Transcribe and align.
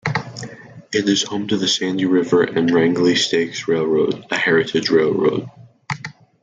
It 0.91 1.07
is 1.07 1.21
home 1.21 1.47
to 1.49 1.57
the 1.57 1.67
Sandy 1.67 2.05
River 2.07 2.41
and 2.41 2.71
Rangeley 2.71 3.15
Lakes 3.31 3.67
Railroad, 3.67 4.25
a 4.31 4.35
heritage 4.35 4.89
railroad. 4.89 5.47